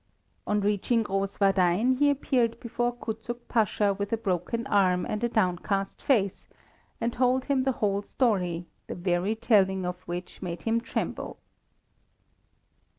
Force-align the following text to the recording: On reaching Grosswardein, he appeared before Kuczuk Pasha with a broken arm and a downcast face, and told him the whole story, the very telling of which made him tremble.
On 0.47 0.59
reaching 0.61 1.03
Grosswardein, 1.03 1.99
he 1.99 2.09
appeared 2.09 2.59
before 2.59 2.91
Kuczuk 2.91 3.37
Pasha 3.47 3.93
with 3.93 4.11
a 4.11 4.17
broken 4.17 4.65
arm 4.65 5.05
and 5.05 5.23
a 5.23 5.29
downcast 5.29 6.01
face, 6.01 6.47
and 6.99 7.13
told 7.13 7.45
him 7.45 7.65
the 7.65 7.71
whole 7.73 8.01
story, 8.01 8.65
the 8.87 8.95
very 8.95 9.35
telling 9.35 9.85
of 9.85 10.01
which 10.07 10.41
made 10.41 10.63
him 10.63 10.81
tremble. 10.81 11.37